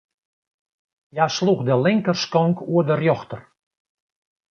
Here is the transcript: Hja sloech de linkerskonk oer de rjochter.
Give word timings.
Hja 1.13 1.27
sloech 1.35 1.61
de 1.67 1.75
linkerskonk 1.85 2.57
oer 2.73 2.85
de 2.89 2.95
rjochter. 2.97 3.41